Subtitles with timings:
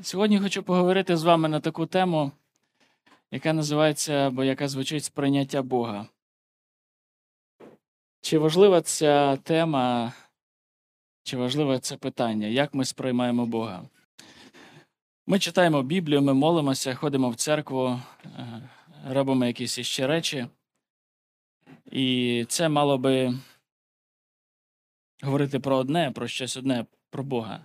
[0.00, 2.32] Сьогодні хочу поговорити з вами на таку тему,
[3.30, 6.06] яка називається або яка звучить сприйняття Бога.
[8.20, 10.12] Чи важлива ця тема,
[11.22, 13.82] чи важливе це питання, як ми сприймаємо Бога?
[15.26, 18.68] Ми читаємо Біблію, ми молимося, ходимо в церкву, е,
[19.08, 20.46] робимо якісь іще речі.
[21.90, 23.34] І це мало би
[25.22, 27.64] говорити про одне, про щось одне, про Бога.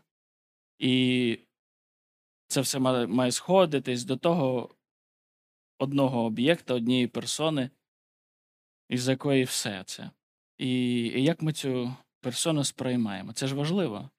[0.79, 1.39] І
[2.47, 4.69] це все має сходитись до того
[5.79, 7.69] одного об'єкта, однієї персони,
[8.89, 10.11] із якої все це.
[10.57, 10.69] І,
[11.01, 13.33] і як ми цю персону сприймаємо?
[13.33, 14.09] Це ж важливо,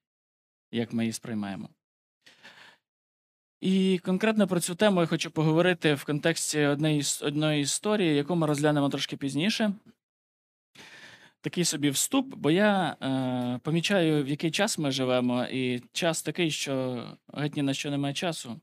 [0.73, 1.69] як ми її сприймаємо.
[3.61, 8.47] І конкретно про цю тему я хочу поговорити в контексті однієї, одної історії, яку ми
[8.47, 9.73] розглянемо трошки пізніше.
[11.49, 16.51] Такий собі вступ, бо я е, помічаю, в який час ми живемо, і час такий,
[16.51, 18.61] що геть ні на що немає часу.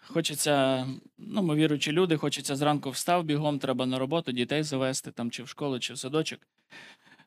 [0.00, 0.86] Хочеться,
[1.18, 5.42] ну, ми віруючі люди, хочеться зранку встав бігом, треба на роботу, дітей завести там, чи
[5.42, 6.40] в школу, чи в садочок.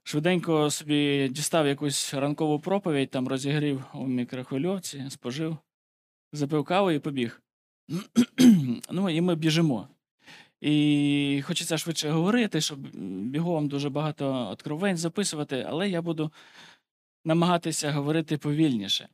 [0.03, 5.57] Швиденько собі дістав якусь ранкову проповідь, там розігрів у мікрохвильовці, спожив,
[6.33, 7.41] запив каву і побіг.
[8.91, 9.87] ну, і ми біжимо.
[10.61, 12.79] І хочеться швидше говорити, щоб
[13.29, 16.31] бігом дуже багато откровень записувати, але я буду
[17.25, 19.09] намагатися говорити повільніше.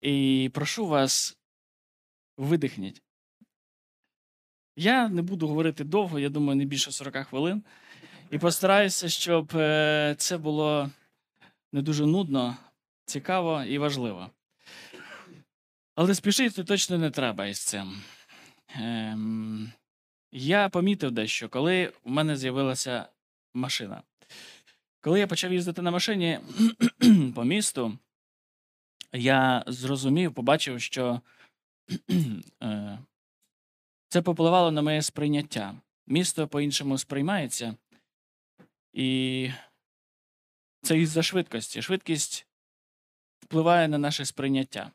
[0.00, 1.38] І прошу вас,
[2.36, 3.02] видихніть.
[4.76, 7.62] Я не буду говорити довго, я думаю, не більше 40 хвилин.
[8.30, 10.90] І постараюся, щоб е, це було
[11.72, 12.56] не дуже нудно,
[13.04, 14.30] цікаво і важливо.
[15.94, 18.02] Але спішити точно не треба із цим.
[18.74, 19.72] Ем,
[20.32, 23.08] я помітив дещо, коли в мене з'явилася
[23.54, 24.02] машина.
[25.00, 26.40] Коли я почав їздити на машині
[27.34, 27.98] по місту,
[29.12, 31.20] я зрозумів, побачив, що
[32.62, 32.98] е,
[34.08, 35.74] це попливало на моє сприйняття.
[36.06, 37.76] Місто по-іншому сприймається,
[38.92, 39.50] і
[40.82, 41.82] це із-за швидкості.
[41.82, 42.46] Швидкість
[43.40, 44.90] впливає на наше сприйняття.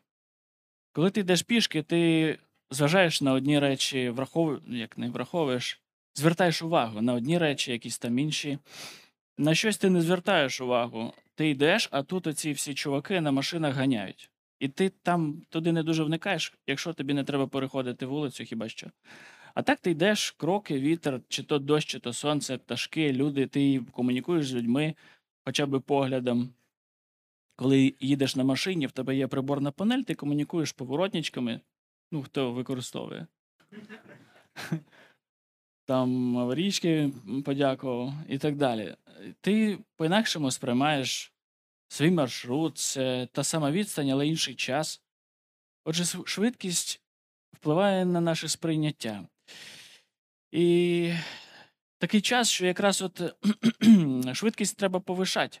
[0.92, 2.38] Коли ти йдеш пішки, ти
[2.70, 5.80] зважаєш на одні речі, враховуєш, як не враховуєш,
[6.14, 8.58] звертаєш увагу на одні речі, якісь там інші.
[9.38, 11.12] На щось ти не звертаєш увагу.
[11.34, 14.30] Ти йдеш, а тут оці всі чуваки на машинах ганяють.
[14.60, 18.90] І ти там туди не дуже вникаєш, якщо тобі не треба переходити вулицю, хіба що.
[19.54, 23.80] А так ти йдеш, кроки, вітер, чи то дощ, чи то сонце, пташки, люди, ти
[23.92, 24.94] комунікуєш з людьми
[25.44, 26.54] хоча б поглядом.
[27.56, 31.60] Коли їдеш на машині, в тебе є приборна панель, ти комунікуєш поворотничками,
[32.10, 33.26] ну, хто використовує.
[35.86, 37.10] Там аварійки
[37.44, 38.96] подякував і так далі.
[39.40, 41.32] Ти по-інакшому сприймаєш
[41.88, 45.02] свій маршрут, це та сама відстань, але інший час.
[45.84, 47.00] Отже, швидкість
[47.52, 49.28] впливає на наше сприйняття.
[50.52, 51.12] І
[51.98, 53.22] такий час, що якраз от
[54.34, 55.58] швидкість треба повишати,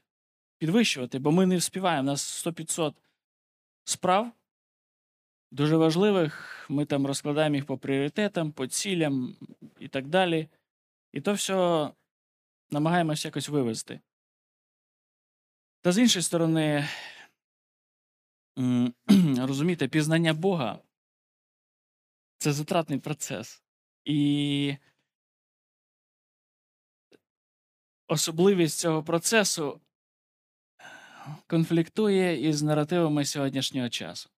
[0.58, 2.02] підвищувати, бо ми не вспіваємо.
[2.02, 2.94] У нас 100-500
[3.84, 4.32] справ
[5.54, 6.66] дуже важливих.
[6.68, 9.36] Ми там розкладаємо їх по пріоритетам, по цілям
[9.78, 10.48] і так далі.
[11.12, 11.90] І то все
[12.70, 14.00] намагаємося якось вивести.
[15.80, 16.88] Та з іншої сторони,
[19.38, 20.78] розумієте, пізнання Бога
[22.38, 23.62] це затратний процес.
[24.04, 24.76] І
[28.08, 29.80] особливість цього процесу
[31.46, 34.33] конфліктує із наративами сьогоднішнього часу.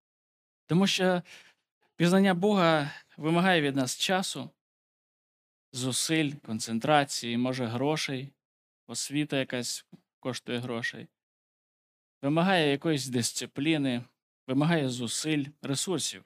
[0.67, 1.23] Тому що
[1.97, 4.51] пізнання Бога вимагає від нас часу,
[5.73, 8.33] зусиль, концентрації, може, грошей,
[8.87, 9.87] освіта якась
[10.21, 11.09] коштує грошей,
[12.23, 14.05] вимагає якоїсь дисципліни,
[14.47, 16.25] вимагає зусиль, ресурсів.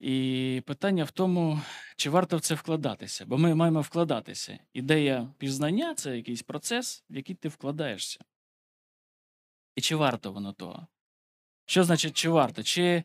[0.00, 1.60] І питання в тому,
[1.96, 4.58] чи варто в це вкладатися, бо ми маємо вкладатися.
[4.72, 8.24] Ідея пізнання це якийсь процес, в який ти вкладаєшся.
[9.74, 10.86] І чи варто воно того?
[11.66, 12.62] Що значить, чи варто?
[12.62, 13.02] Чи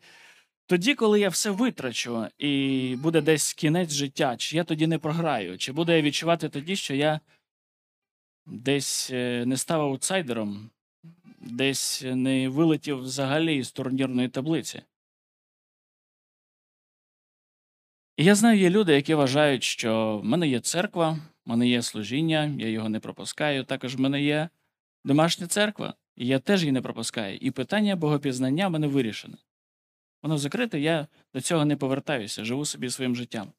[0.65, 5.57] тоді, коли я все витрачу і буде десь кінець життя, чи я тоді не програю,
[5.57, 7.19] чи буду я відчувати тоді, що я
[8.45, 10.69] десь е, не став аутсайдером,
[11.39, 14.81] десь не вилетів взагалі з турнірної таблиці.
[18.17, 21.11] І я знаю, є люди, які вважають, що в мене є церква,
[21.45, 23.63] в мене є служіння, я його не пропускаю.
[23.63, 24.49] Також в мене є
[25.03, 27.37] домашня церква, і я теж її не пропускаю.
[27.37, 29.37] І питання богопізнання в мене вирішене.
[30.23, 33.51] Воно закрите, я до цього не повертаюся, живу собі своїм життям.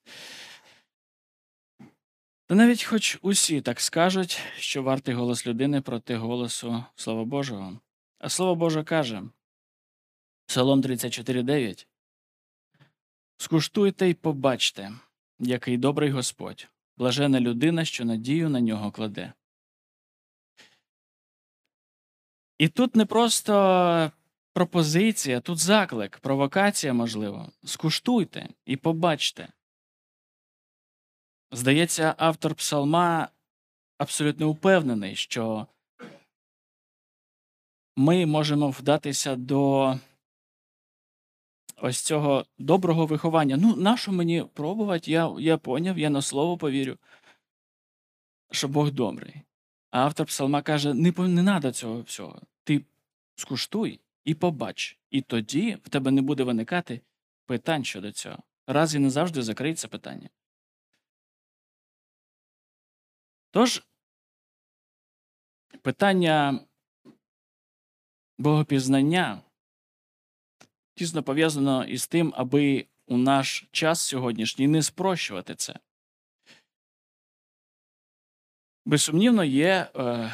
[2.46, 7.80] Та навіть хоч усі так скажуть, що вартий голос людини проти голосу Слова Божого.
[8.18, 9.22] А Слово Боже каже:
[10.46, 11.86] Псалом 34.9.
[13.36, 14.92] Скуштуйте й побачте,
[15.38, 19.32] який добрий Господь, блажена людина, що надію на нього кладе.
[22.62, 24.12] І тут не просто
[24.52, 27.52] пропозиція, тут заклик, провокація, можливо.
[27.64, 29.48] Скуштуйте і побачте.
[31.52, 33.28] Здається, автор псалма
[33.98, 35.66] абсолютно упевнений, що
[37.96, 39.94] ми можемо вдатися до
[41.76, 43.56] ось цього доброго виховання.
[43.56, 45.10] Ну, нащо мені пробувати?
[45.10, 46.98] Я, я поняв, я на слово повірю,
[48.50, 49.42] що Бог добрий.
[49.90, 52.40] А автор псалма каже: не, треба цього всього.
[53.36, 54.98] Скуштуй і побач.
[55.10, 57.00] І тоді в тебе не буде виникати
[57.46, 58.38] питань щодо цього.
[58.66, 60.28] Раз і не завжди закриється питання.
[63.50, 63.82] Тож,
[65.82, 66.60] питання
[68.38, 69.42] богопізнання
[70.94, 75.74] тісно пов'язано із тим, аби у наш час сьогоднішній не спрощувати це.
[78.84, 80.32] Безсумнівно, є е,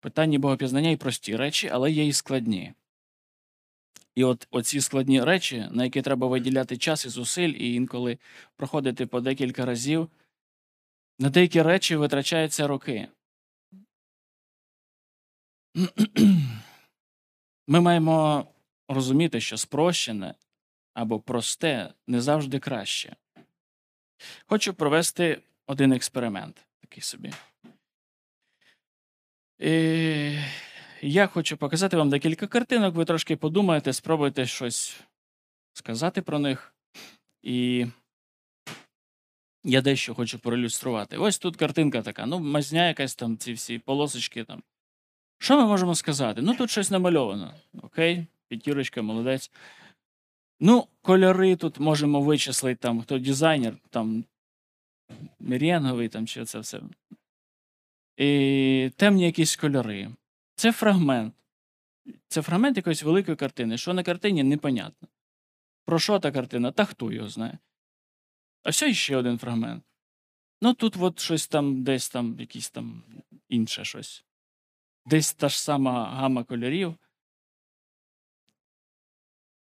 [0.00, 2.74] питання богопізнання і прості речі, але є і складні.
[4.14, 8.18] І от оці складні речі, на які треба виділяти час і зусиль, і інколи
[8.56, 10.08] проходити по декілька разів,
[11.18, 13.08] на деякі речі витрачаються роки.
[17.68, 18.46] Ми маємо
[18.88, 20.34] розуміти, що спрощене
[20.94, 23.16] або просте не завжди краще.
[24.46, 27.32] Хочу провести один експеримент такий собі.
[29.58, 30.38] І
[31.02, 32.94] я хочу показати вам декілька картинок.
[32.94, 35.00] Ви трошки подумаєте, спробуйте щось
[35.72, 36.74] сказати про них.
[37.42, 37.86] І
[39.64, 41.16] я дещо хочу проілюструвати.
[41.16, 42.26] Ось тут картинка така.
[42.26, 44.62] Ну, мазня якась там, ці всі полосочки там.
[45.38, 46.42] Що ми можемо сказати?
[46.42, 47.54] Ну, тут щось намальовано.
[47.82, 49.50] Окей, п'ятірочка, молодець.
[50.60, 54.24] Ну, кольори тут можемо вичислити, там, хто дизайнер, там
[55.40, 56.80] меренговий, там чи це все.
[58.18, 60.10] І темні якісь кольори.
[60.54, 61.34] Це фрагмент.
[62.28, 63.78] Це фрагмент якоїсь великої картини.
[63.78, 65.08] Що на картині, непонятно.
[65.84, 66.72] Про що та картина?
[66.72, 67.58] Та хто його знає.
[68.62, 69.84] А все ще один фрагмент.
[70.62, 73.02] Ну, тут от щось там, десь там, якісь там
[73.48, 74.24] інше щось.
[75.06, 76.94] Десь та ж сама гама кольорів.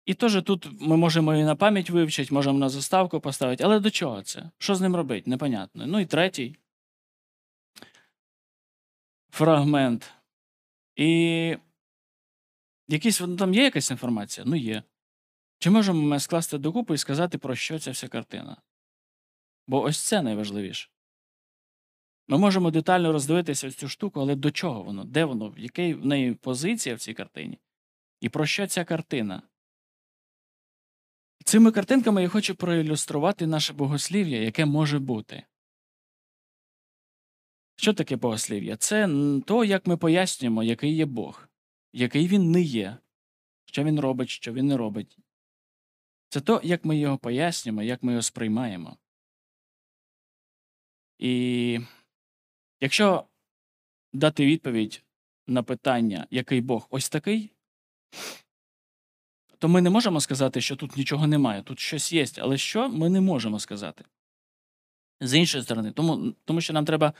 [0.06, 3.64] І теж тут ми можемо і на пам'ять вивчити, можемо на заставку поставити.
[3.64, 4.50] Але до чого це?
[4.58, 5.30] Що з ним робити?
[5.30, 5.86] Непонятно.
[5.86, 6.56] Ну і третій
[9.32, 10.12] фрагмент.
[10.96, 11.56] І
[12.88, 14.44] якісь ну, там є якась інформація?
[14.46, 14.82] Ну є.
[15.58, 18.56] Чи можемо ми скласти докупи і сказати, про що ця вся картина?
[19.66, 20.88] Бо ось це найважливіше.
[22.28, 25.04] Ми можемо детально роздивитися цю штуку, але до чого воно?
[25.04, 25.50] Де воно?
[25.50, 27.58] В якій в неї позиція в цій картині?
[28.20, 29.42] І про що ця картина?
[31.44, 35.44] Цими картинками я хочу проілюструвати наше богослів'я, яке може бути.
[37.76, 38.76] Що таке богослів'я?
[38.76, 39.08] Це
[39.46, 41.48] то, як ми пояснюємо, який є Бог,
[41.92, 42.96] який він не є,
[43.64, 45.18] що він робить, що він не робить.
[46.28, 48.96] Це то, як ми його пояснюємо, як ми його сприймаємо.
[51.18, 51.78] І
[52.80, 53.24] якщо
[54.12, 55.02] дати відповідь
[55.46, 57.50] на питання, який Бог ось такий,
[59.58, 63.08] то ми не можемо сказати, що тут нічого немає, тут щось є, але що ми
[63.08, 64.04] не можемо сказати.
[65.20, 67.12] З іншої сторони, тому, тому що нам треба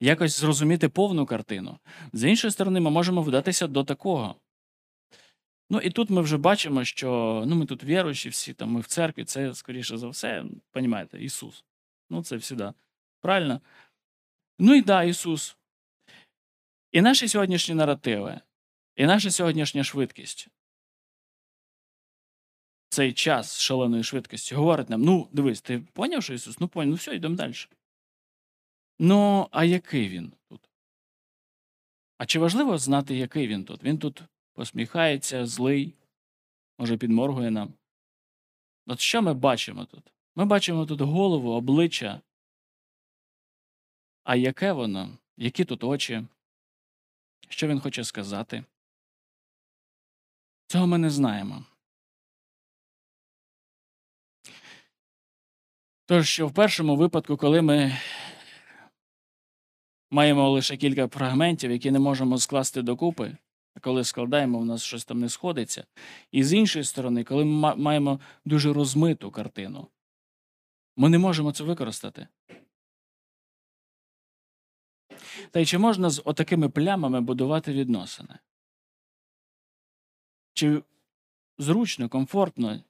[0.00, 1.78] якось зрозуміти повну картину.
[2.12, 4.36] З іншої сторони, ми можемо вдатися до такого.
[5.70, 8.86] Ну і тут ми вже бачимо, що ну, ми тут віруючі всі, там, ми в
[8.86, 11.64] церкві, це, скоріше за все, розумієте, Ісус.
[12.10, 12.74] Ну, це всіда.
[13.20, 13.60] Правильно?
[14.58, 15.56] Ну і да, Ісус.
[16.92, 18.40] І наші сьогоднішні наративи,
[18.96, 20.48] і наша сьогоднішня швидкість.
[22.88, 26.60] Цей час шаленої швидкості говорить нам: ну, дивись, ти поняв, що Ісус?
[26.60, 27.54] Ну, поняв, ну все, йдемо далі.
[28.98, 30.70] Ну, а який він тут?
[32.18, 33.82] А чи важливо знати, який він тут?
[33.82, 34.22] Він тут
[34.52, 35.94] посміхається, злий,
[36.78, 37.74] може, підморгує нам.
[38.86, 40.12] От що ми бачимо тут?
[40.34, 42.20] Ми бачимо тут голову, обличчя.
[44.24, 45.18] А яке воно?
[45.36, 46.26] Які тут очі?
[47.48, 48.64] Що він хоче сказати?
[50.66, 51.64] Цього ми не знаємо.
[56.06, 57.98] Тож, що в першому випадку, коли ми
[60.10, 63.36] маємо лише кілька фрагментів, які не можемо скласти докупи,
[63.74, 65.86] а коли складаємо, у нас щось там не сходиться.
[66.32, 69.88] І з іншої сторони, коли ми маємо дуже розмиту картину,
[70.96, 72.28] ми не можемо це використати.
[75.50, 78.38] Та й чи можна з отакими плямами будувати відносини?
[80.54, 80.82] Чи
[81.58, 82.80] зручно, комфортно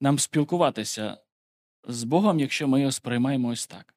[0.00, 1.18] нам спілкуватися
[1.84, 3.94] з Богом, якщо ми його сприймаємо ось так.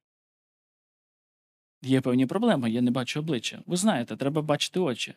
[1.83, 3.63] Є певні проблеми, я не бачу обличчя.
[3.65, 5.15] Ви знаєте, треба бачити очі.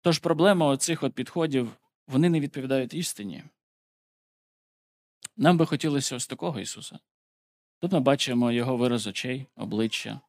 [0.00, 1.72] Тож проблема оцих от підходів,
[2.06, 3.44] вони не відповідають істині.
[5.36, 6.98] Нам би хотілося ось такого Ісуса.
[7.78, 10.20] Тут ми бачимо Його вираз очей, обличчя,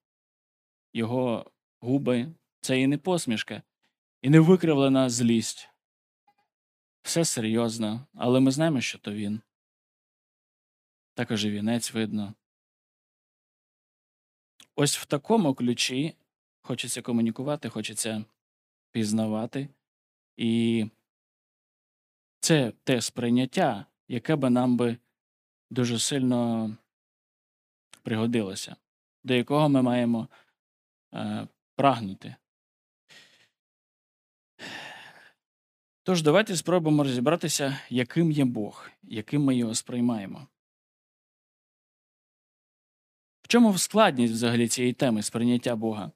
[0.94, 2.34] Його губи.
[2.62, 3.62] Це і не посмішка,
[4.22, 5.70] і не викривлена злість.
[7.02, 9.42] Все серйозно, але ми знаємо, що то він.
[11.18, 12.34] Також і вінець видно.
[14.76, 16.16] Ось в такому ключі
[16.62, 18.26] хочеться комунікувати, хочеться
[18.92, 19.70] пізнавати.
[20.38, 20.86] І
[22.40, 24.98] це те сприйняття, яке би нам би
[25.70, 26.72] дуже сильно
[28.04, 28.76] пригодилося,
[29.24, 30.28] до якого ми маємо
[31.14, 32.36] е, прагнути.
[36.04, 40.48] Тож давайте спробуємо розібратися, яким є Бог, яким ми його сприймаємо.
[43.48, 46.12] В чому складність взагалі цієї теми сприйняття Бога?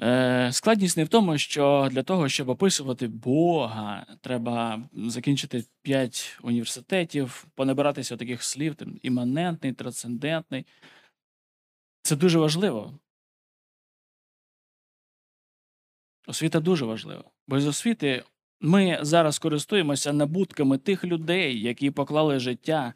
[0.00, 7.46] Е, Складність не в тому, що для того, щоб описувати Бога, треба закінчити 5 університетів,
[7.54, 10.66] понабиратися таких слів, там, іманентний, трансцендентний.
[12.02, 12.98] Це дуже важливо.
[16.26, 17.24] Освіта дуже важлива.
[17.48, 18.24] Без освіти
[18.60, 22.94] ми зараз користуємося набутками тих людей, які поклали життя,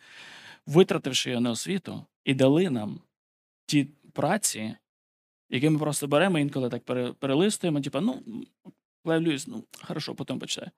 [0.66, 3.00] витративши його на освіту, і дали нам
[3.66, 4.76] ті праці,
[5.50, 6.84] які ми просто беремо інколи так
[7.18, 8.22] перелистуємо, типу, ну,
[9.04, 10.70] Клайв Льюіс, ну, хорошо, потім почитаю.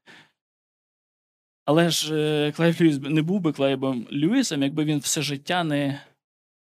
[1.64, 6.04] Але ж е, Клайв Льюіс не був би Клайвом Льюісом, якби він все життя не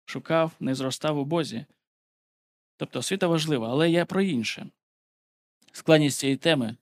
[0.04, 1.66] шукав, не зростав у Бозі.
[2.76, 4.66] Тобто освіта важлива, але я про інше.
[5.73, 6.76] Складність цієї теми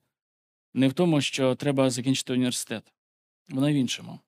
[0.74, 2.92] не в тому, що треба закінчити університет.
[3.48, 4.20] Вона в іншому.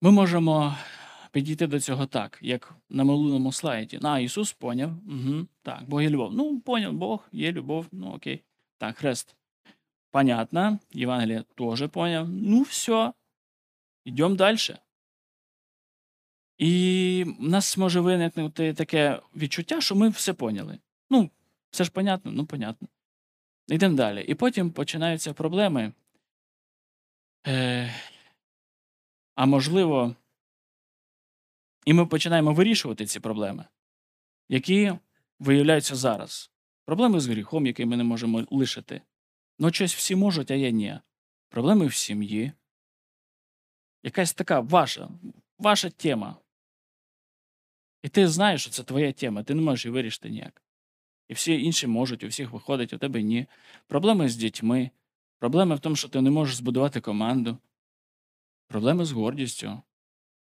[0.00, 0.76] Ми можемо
[1.30, 3.98] підійти до цього так, як на минулому слайді.
[3.98, 4.90] На, Ісус поняв.
[4.90, 6.32] Угу, так, Бог є любов.
[6.34, 7.86] Ну, поняв, Бог є любов.
[7.92, 8.42] Ну, окей.
[8.78, 9.36] Так, хрест.
[10.10, 10.78] Понятно.
[10.92, 12.28] Євангеліє теж поняв.
[12.28, 13.12] Ну, все.
[14.04, 14.58] Йдемо далі.
[16.58, 20.78] І в нас може виникнути таке відчуття, що ми все поняли.
[21.10, 21.30] Ну,
[21.70, 22.88] все ж понятно, ну понятно.
[23.68, 24.24] Йдемо далі.
[24.28, 25.92] І потім починаються проблеми.
[27.46, 27.94] Е,
[29.34, 30.14] а можливо,
[31.84, 33.64] і ми починаємо вирішувати ці проблеми,
[34.48, 34.92] які
[35.38, 36.50] виявляються зараз.
[36.84, 39.02] Проблеми з гріхом, які ми не можемо лишити.
[39.58, 40.98] Ну, щось всі можуть, а я ні.
[41.48, 42.52] Проблеми в сім'ї.
[44.02, 45.08] Якась така ваша,
[45.58, 46.36] ваша тема.
[48.02, 50.62] І ти знаєш, що це твоя тема, ти не можеш її вирішити ніяк.
[51.28, 53.46] І всі інші можуть, у всіх виходить, у тебе ні.
[53.86, 54.90] Проблеми з дітьми,
[55.38, 57.58] проблеми в тому, що ти не можеш збудувати команду,
[58.70, 59.82] проблеми з гордістю.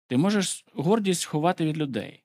[0.07, 2.23] Ти можеш гордість ховати від людей.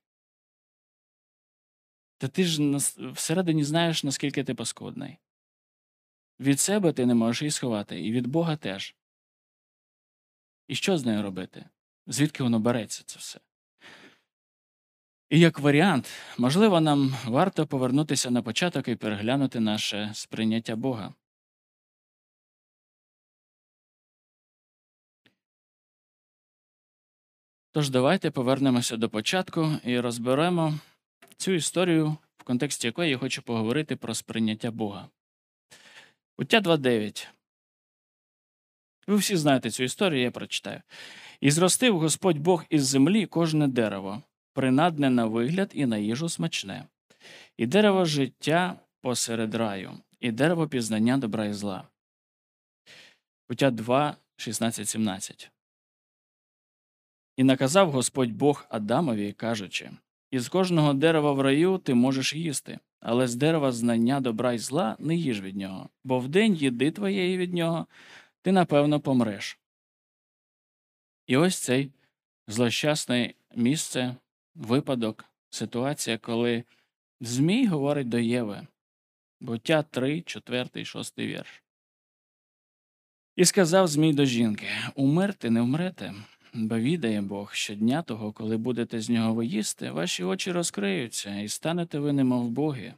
[2.19, 2.77] Та ти ж
[3.13, 5.19] всередині знаєш, наскільки ти паскудний.
[6.41, 8.97] Від себе ти не можеш її сховати, і від Бога теж.
[10.69, 11.69] І що з нею робити?
[12.07, 13.41] Звідки воно береться це все?
[15.31, 21.15] І як варіант, можливо, нам варто повернутися на початок і переглянути наше сприйняття Бога.
[27.75, 30.79] Тож давайте повернемося до початку і розберемо
[31.37, 35.09] цю історію, в контексті якої я хочу поговорити про сприйняття Бога.
[36.39, 37.27] Буття 2.9.
[39.07, 40.83] Ви всі знаєте цю історію, я прочитаю.
[41.41, 46.87] І зростив Господь Бог із землі кожне дерево, принадне на вигляд і на їжу смачне,
[47.57, 51.89] і дерево життя посеред раю, і дерево пізнання добра і зла.
[53.49, 55.51] Буття 2, 16, 17.
[57.37, 59.91] І наказав Господь Бог Адамові, кажучи:
[60.31, 64.97] Із кожного дерева в раю ти можеш їсти, але з дерева знання добра й зла
[64.99, 67.87] не їж від нього, бо в день їди твоєї від нього
[68.43, 69.59] ти напевно помреш.
[71.27, 71.91] І ось цей
[72.49, 74.17] злощасне місце,
[74.55, 76.65] випадок, ситуація, коли
[77.21, 78.67] Змій говорить до Єви,
[79.41, 81.63] буття 3, 4, 6 вірш.
[83.37, 86.15] І сказав Змій до жінки Умерти не вмрете,
[86.55, 91.49] бо відає Бог, що дня того, коли будете з нього виїсти, ваші очі розкриються, і
[91.49, 92.95] станете ви немов боги,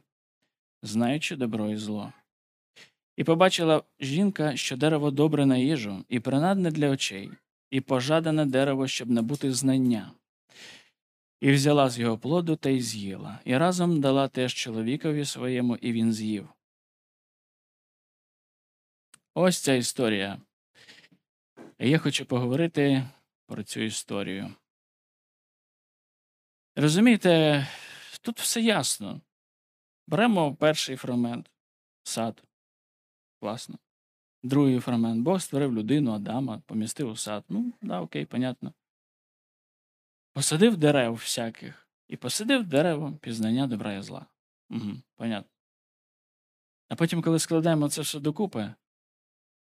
[0.83, 2.13] знаючи добро і зло.
[3.17, 7.31] І побачила жінка, що дерево добре на їжу, і принадне для очей,
[7.71, 10.11] і пожадане дерево, щоб набути знання.
[11.41, 15.91] і взяла з його плоду та й з'їла, і разом дала теж чоловікові своєму, і
[15.91, 16.49] він з'їв.
[19.33, 20.41] Ось ця історія.
[21.79, 23.03] Я хочу поговорити
[23.47, 24.55] про цю історію.
[26.75, 27.67] Розумієте,
[28.21, 29.21] тут все ясно.
[30.07, 31.51] Беремо перший фрагмент
[32.03, 32.43] сад.
[33.39, 33.77] Класно.
[34.43, 35.23] Другий фрагмент.
[35.23, 37.43] Бог створив людину, Адама, помістив у сад.
[37.49, 38.73] Ну, да, окей, понятно.
[40.33, 44.25] Посадив дерев всяких і посадив дерево пізнання добра і зла.
[44.69, 45.51] Угу, Понятно.
[46.89, 48.73] А потім, коли складаємо це все докупи,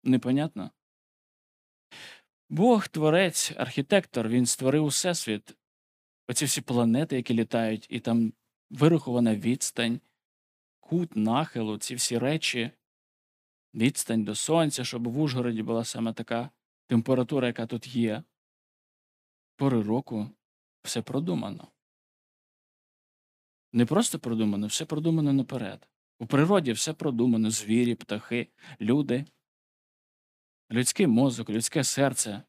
[0.05, 0.71] непонятно.
[2.49, 5.57] Бог, творець, архітектор, він створив всесвіт,
[6.29, 8.33] оці всі планети, які літають, і там
[8.71, 10.01] вирахована відстань,
[10.81, 12.71] кут нахилу, ці всі речі,
[13.75, 16.51] відстань до сонця, щоб в Ужгороді була саме така
[16.87, 18.23] температура, яка тут є.
[19.57, 20.31] Пори року
[20.83, 21.69] все продумано.
[23.73, 25.89] Не просто продумано, все продумано наперед.
[26.19, 28.49] У природі все продумано: звірі, птахи,
[28.81, 29.25] люди,
[30.71, 32.43] людський мозок, людське серце.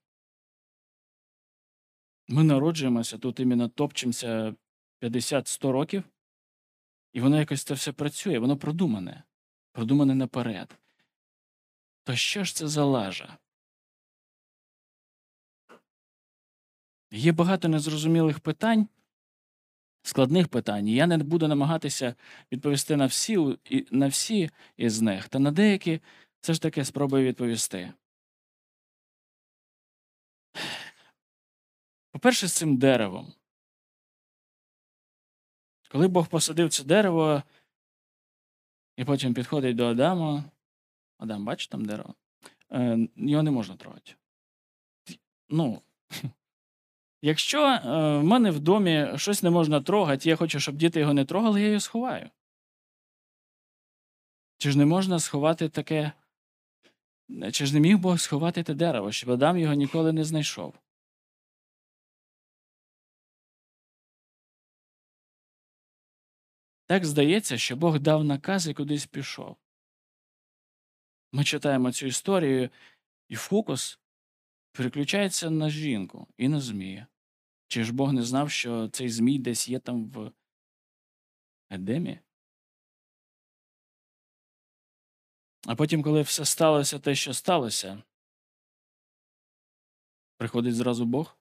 [2.27, 4.55] Ми народжуємося тут іменно топчемося
[5.01, 6.03] 50-100 років,
[7.13, 9.23] і воно якось це все працює, воно продумане,
[9.71, 10.79] продумане наперед.
[12.03, 13.37] То що ж це за лажа?
[17.11, 18.87] Є багато незрозумілих питань,
[20.01, 20.87] складних питань.
[20.87, 22.15] і Я не буду намагатися
[22.51, 23.57] відповісти на всі,
[23.91, 25.99] на всі із них, та на деякі
[26.41, 27.93] все ж таки спробую відповісти.
[32.17, 33.33] По-перше, з цим деревом.
[35.89, 37.43] Коли Бог посадив це дерево,
[38.95, 40.43] і потім підходить до Адама.
[41.17, 42.15] Адам, бачиш там дерево?
[42.71, 44.15] Е, його не можна трогати.
[45.49, 45.81] Ну,
[47.21, 47.79] якщо е,
[48.17, 51.61] в мене в домі щось не можна трогати, я хочу, щоб діти його не трогали,
[51.61, 52.29] я його сховаю.
[54.57, 56.11] Чи ж не можна сховати таке?
[57.51, 60.73] Чи ж не міг Бог сховати те дерево, щоб Адам його ніколи не знайшов?
[66.87, 69.57] Так здається, що Бог дав наказ і кудись пішов.
[71.31, 72.69] Ми читаємо цю історію,
[73.29, 73.99] і фокус
[74.71, 77.07] переключається на жінку і на змія.
[77.67, 80.31] Чи ж Бог не знав, що цей змій десь є там в
[81.69, 82.19] Едемі?
[85.67, 88.03] А потім, коли все сталося те, що сталося,
[90.37, 91.37] приходить зразу Бог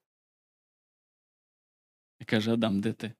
[2.19, 3.13] і каже: Адам, де ти?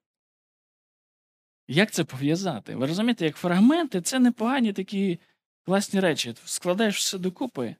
[1.68, 2.74] Як це пов'язати?
[2.76, 5.20] Ви розумієте, як фрагменти це непогані такі
[5.64, 6.34] класні речі.
[6.44, 7.76] Складаєш все докупи,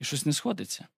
[0.00, 0.88] і щось не сходиться.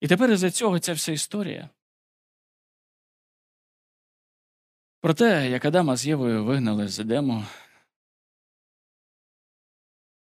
[0.00, 1.70] І тепер із-за цього ця вся історія.
[5.00, 7.44] Про те, як Адама з Євою вигнали з Едему.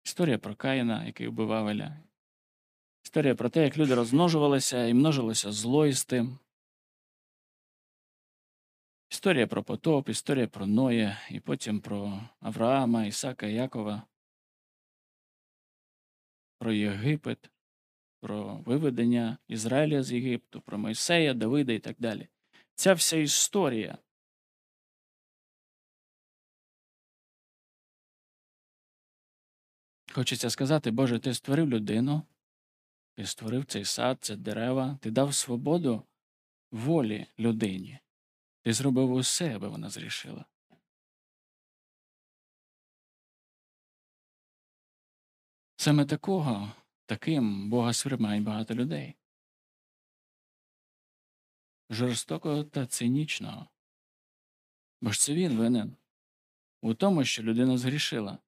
[0.04, 1.96] Історія про Каїна, який вбивав Еля.
[3.04, 6.38] Історія про те, як люди розмножувалися і множилося зло із тим.
[9.10, 14.02] Історія про потоп, історія про Ноя, і потім про Авраама, Ісака, Якова,
[16.58, 17.50] про Єгипет,
[18.20, 22.28] про виведення Ізраїля з Єгипту, про Мойсея, Давида і так далі.
[22.74, 23.98] Ця вся історія.
[30.12, 32.22] Хочеться сказати, Боже, ти створив людину,
[33.14, 36.02] ти створив цей сад, це дерева, ти дав свободу
[36.70, 37.98] волі людині.
[38.68, 40.44] Ти зробив усе, аби вона зрішила.
[45.76, 46.72] Саме такого,
[47.06, 49.16] таким Бога сприймають багато людей.
[51.90, 53.68] Жорстокого та цинічного.
[55.00, 55.96] Бо ж це він винен
[56.82, 58.38] у тому, що людина згрішила.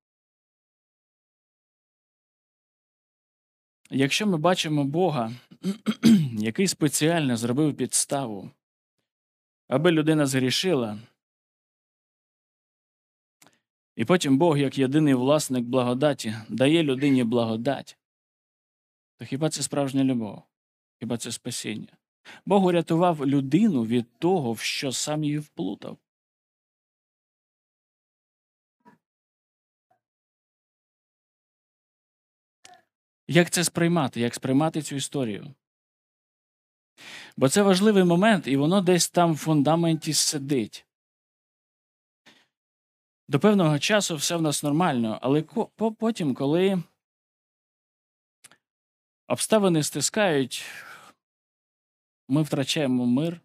[3.90, 5.32] Якщо ми бачимо Бога,
[6.38, 8.50] який спеціально зробив підставу,
[9.70, 10.98] аби людина згрішила,
[13.96, 17.98] і потім Бог, як єдиний власник благодаті, дає людині благодать,
[19.16, 20.42] то хіба це справжня любов?
[20.98, 21.96] Хіба це спасіння?
[22.46, 25.98] Бог урятував людину від того, в що сам її вплутав.
[33.28, 34.20] Як це сприймати?
[34.20, 35.54] Як сприймати цю історію?
[37.36, 40.86] Бо це важливий момент, і воно десь там в фундаменті сидить.
[43.28, 45.42] До певного часу все в нас нормально, але
[45.98, 46.82] потім, коли
[49.28, 50.64] обставини стискають,
[52.28, 53.40] ми втрачаємо мир,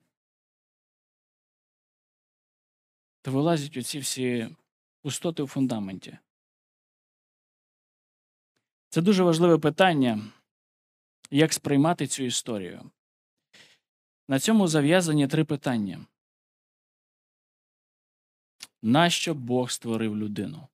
[3.22, 4.56] то вилазять оці всі
[5.02, 6.18] пустоти у фундаменті.
[8.90, 10.32] Це дуже важливе питання,
[11.32, 12.92] як сприймати цю історію.
[14.28, 16.06] На цьому зав'язані три питання.
[18.82, 20.68] Нащо Бог створив людину?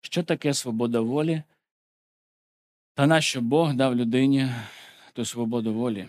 [0.00, 1.42] Що таке свобода волі?
[2.94, 4.50] Та нащо Бог дав людині
[5.12, 6.08] ту свободу волі?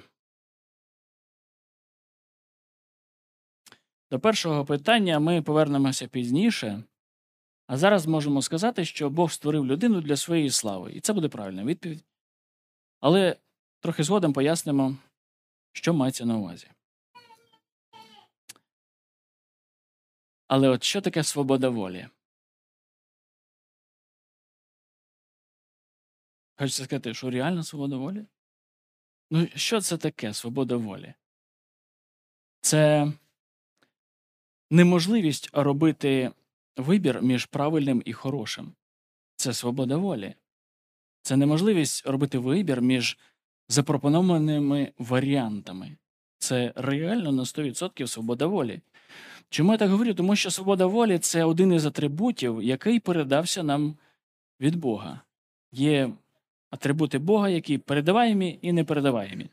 [4.12, 6.84] До першого питання ми повернемося пізніше,
[7.68, 11.64] а зараз можемо сказати, що Бог створив людину для своєї слави, і це буде правильна
[11.64, 12.04] відповідь.
[13.00, 13.38] Але
[13.80, 14.98] трохи згодом пояснимо,
[15.74, 16.68] що мається на увазі.
[20.48, 22.10] Але от що таке свобода волі?
[26.56, 28.26] Хочеться сказати, що реальна свобода волі?
[29.32, 31.14] Ну, що це таке свобода волі?
[32.62, 33.14] Це
[34.70, 36.32] неможливість робити
[36.78, 38.76] вибір між правильним і хорошим.
[39.36, 40.36] Це свобода волі.
[41.22, 43.18] Це неможливість робити вибір між
[43.70, 45.98] запропонованими варіантами.
[46.38, 48.82] Це реально на 100% свобода волі.
[49.50, 50.14] Чому я так говорю?
[50.14, 53.98] Тому що свобода волі це один із атрибутів, який передався нам
[54.60, 55.22] від Бога.
[55.72, 56.14] Є
[56.70, 59.50] атрибути Бога, які передаваємі і непередаваємі.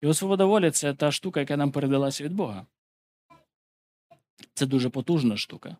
[0.00, 2.66] І от свобода волі це та штука, яка нам передалася від Бога.
[4.54, 5.76] Це дуже потужна штука.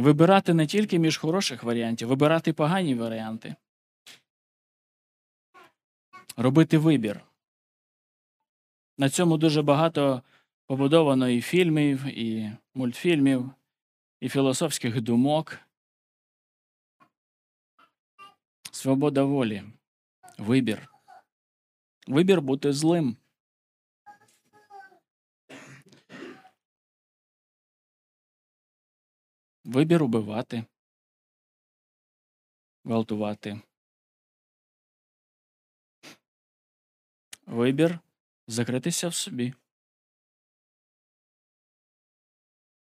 [0.00, 3.54] Вибирати не тільки між хороших варіантів, вибирати погані варіанти.
[6.36, 7.20] Робити вибір.
[8.98, 10.22] На цьому дуже багато
[10.66, 13.50] побудовано і фільмів, і мультфільмів,
[14.20, 15.58] і філософських думок.
[18.70, 19.62] Свобода волі.
[20.38, 20.88] Вибір.
[22.06, 23.16] Вибір бути злим.
[29.74, 30.64] Вибір убивати,
[32.84, 33.60] гвалтувати.
[37.46, 37.98] Вибір
[38.46, 39.54] закритися в собі.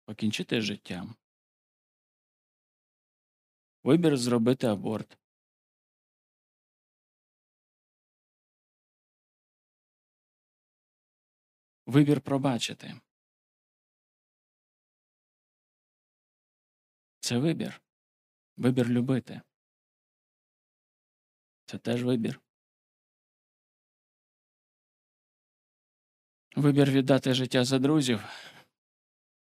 [0.06, 1.16] Покінчити з життям.
[3.84, 5.18] Вибір зробити аборт.
[11.86, 13.02] Вибір пробачити.
[17.28, 17.82] Це вибір.
[18.58, 19.42] Вибір любити.
[21.66, 22.42] Це теж вибір.
[26.56, 28.24] Вибір віддати життя за друзів,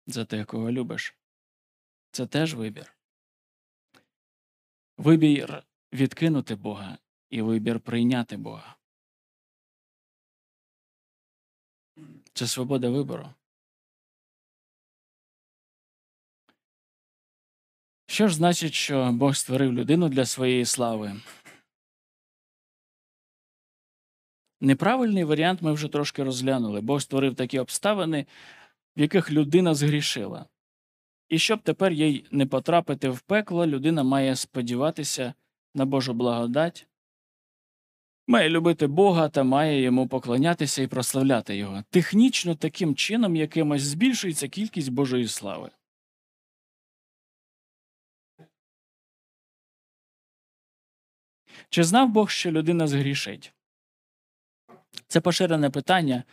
[0.07, 1.15] за те, кого любиш.
[2.11, 2.97] Це теж вибір.
[4.97, 6.97] Вибір відкинути Бога
[7.29, 8.77] і вибір прийняти Бога.
[12.33, 13.33] Це свобода вибору.
[18.07, 21.15] Що ж значить, що Бог створив людину для своєї слави?
[24.61, 26.81] Неправильний варіант ми вже трошки розглянули.
[26.81, 28.25] Бог створив такі обставини,
[28.97, 30.45] в яких людина згрішила.
[31.29, 35.33] І щоб тепер їй не потрапити в пекло, людина має сподіватися
[35.75, 36.87] на Божу благодать,
[38.27, 41.83] має любити Бога та має йому поклонятися і прославляти Його.
[41.89, 45.69] Технічно таким чином якимось збільшується кількість Божої слави.
[51.69, 53.53] Чи знав Бог, що людина згрішить?
[55.07, 56.23] Це поширене питання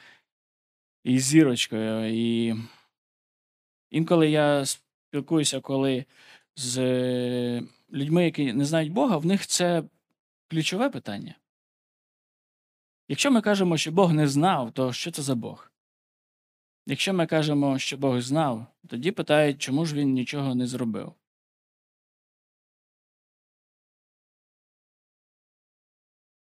[1.04, 2.10] із зірочкою.
[2.14, 2.54] І
[3.90, 6.04] інколи я спілкуюся, коли
[6.56, 6.80] з
[7.92, 9.82] людьми, які не знають Бога, в них це
[10.48, 11.34] ключове питання.
[13.08, 15.70] Якщо ми кажемо, що Бог не знав, то що це за Бог?
[16.86, 21.14] Якщо ми кажемо, що Бог знав, тоді питають, чому ж він нічого не зробив.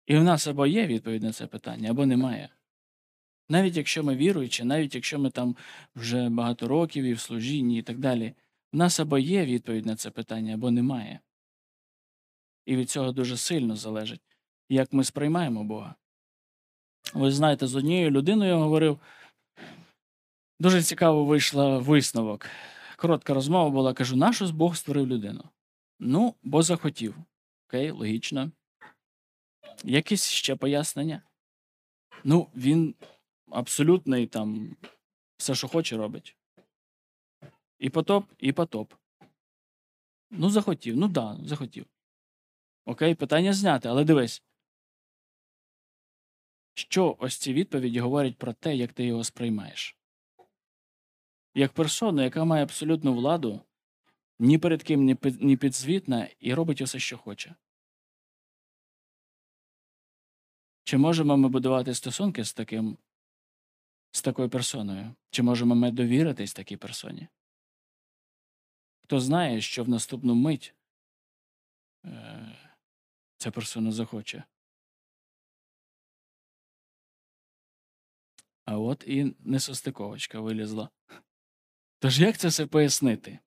[0.09, 2.49] І в нас або є відповідь на це питання, або немає.
[3.49, 5.55] Навіть якщо ми віруючі, навіть якщо ми там
[5.95, 8.33] вже багато років і в служінні і так далі,
[8.73, 11.19] в нас або є відповідь на це питання, або немає.
[12.65, 14.21] І від цього дуже сильно залежить,
[14.69, 15.95] як ми сприймаємо Бога.
[17.13, 18.99] Ви знаєте, з однією людиною я говорив,
[20.59, 22.45] дуже цікаво вийшла висновок.
[22.97, 25.43] Коротка розмова була, кажу, нащо Бог створив людину?
[25.99, 27.15] Ну, бо захотів.
[27.67, 28.51] Окей, логічно.
[29.83, 31.21] Якісь ще пояснення?
[32.23, 32.95] Ну, він
[33.51, 34.75] абсолютний там
[35.37, 36.37] все, що хоче, робить.
[37.79, 38.93] І потоп, і потоп.
[40.31, 40.97] Ну, захотів.
[40.97, 41.85] Ну да, захотів.
[42.85, 44.43] Окей, питання зняте, але дивись.
[46.73, 49.97] Що ось ці відповіді говорять про те, як ти його сприймаєш?
[51.53, 53.61] Як персону, яка має абсолютну владу,
[54.39, 57.55] ні перед ким ні підзвітна і робить усе, що хоче.
[60.89, 62.97] Чи можемо ми будувати стосунки з таким,
[64.11, 65.15] з такою персоною?
[65.29, 67.27] Чи можемо ми довіритись такій персоні?
[69.03, 70.75] Хто знає, що в наступну мить
[72.05, 72.57] е,
[73.37, 74.43] ця персона захоче?
[78.65, 80.89] А от і несостиковочка вилізла.
[81.99, 83.39] Тож як це все пояснити?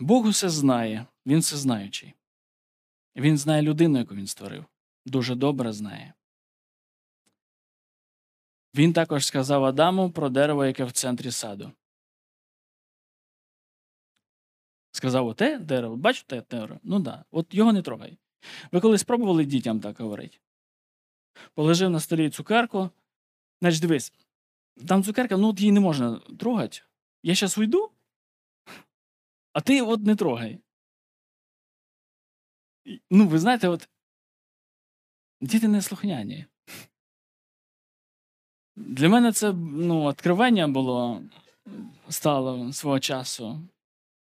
[0.00, 2.14] Бог усе знає, він все знаючий.
[3.16, 4.64] Він знає людину, яку він створив.
[5.06, 6.14] Дуже добре знає.
[8.74, 11.72] Він також сказав Адаму про дерево, яке в центрі саду.
[14.92, 16.80] Сказав оте дерево, бачите те дерево?
[16.82, 17.24] Ну да.
[17.30, 18.18] от його не трогай.
[18.72, 20.38] Ви коли спробували дітям так говорити?
[21.54, 22.90] Положив на столі цукерку.
[23.60, 24.12] Значить, дивись,
[24.88, 26.78] там цукерка, ну от її не можна трогати.
[27.22, 27.90] Я зараз уйду,
[29.52, 30.58] а ти от не трогай.
[33.10, 33.88] Ну, ви знаєте, от
[35.40, 36.46] діти не слухняні.
[38.76, 41.22] Для мене це ну, відкривання було
[42.08, 43.60] стало свого часу.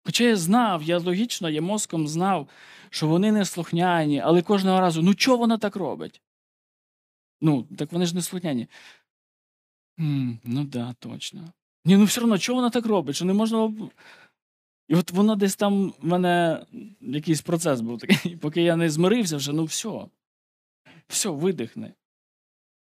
[0.04, 2.48] Хоча я знав, я логічно, я мозком знав,
[2.90, 6.20] що вони не слухняні, але кожного разу, ну чого вона так робить?
[7.40, 8.68] Ну, так вони ж не слухняні.
[10.00, 11.52] «М, ну да, точно.
[11.84, 13.16] Ні, ну все одно, чого вона так робить?
[13.16, 13.72] Що не можна.
[14.88, 16.66] І от воно десь там в мене
[17.00, 20.08] якийсь процес був такий, поки я не змирився вже, ну все.
[21.08, 21.94] Все, видихни.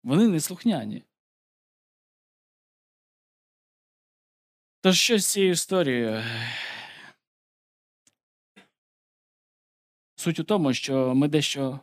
[0.02, 1.04] Вони не слухняні.
[4.80, 6.22] Тож що з цією історією?
[10.16, 11.80] Суть у тому, що ми дещо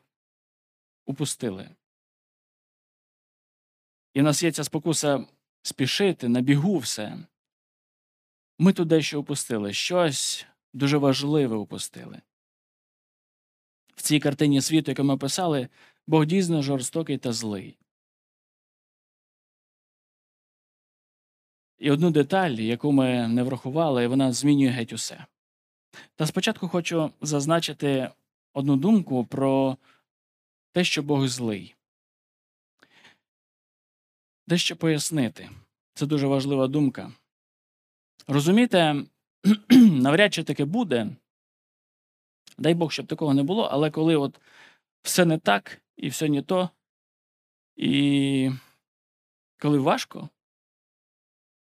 [1.06, 1.70] упустили.
[4.14, 5.26] І в нас є ця спокуса
[5.62, 7.18] спішити, на бігу все.
[8.60, 12.22] Ми тут дещо упустили, щось дуже важливе упустили.
[13.96, 15.70] В цій картині світу, яку ми писали,
[16.08, 17.78] Бог дійсно жорстокий та злий.
[21.78, 25.26] І одну деталь, яку ми не врахували, вона змінює геть усе.
[26.16, 28.10] Та спочатку хочу зазначити
[28.54, 29.78] одну думку про
[30.72, 31.76] те, що Бог злий.
[34.48, 35.50] Дещо пояснити.
[35.94, 37.12] Це дуже важлива думка.
[38.28, 39.04] Розумієте,
[39.92, 41.16] навряд чи таке буде.
[42.58, 44.40] Дай Бог, щоб такого не було, але коли от
[45.02, 46.70] все не так і все не то,
[47.76, 48.52] і
[49.60, 50.30] коли важко,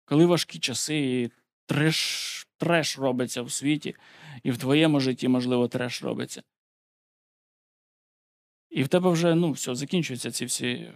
[0.06, 1.32] коли важкі часи, і
[1.66, 3.96] треш, треш робиться в світі,
[4.44, 6.44] і в твоєму житті, можливо, треш робиться.
[8.70, 10.94] І в тебе вже ну, все, закінчуються ці всі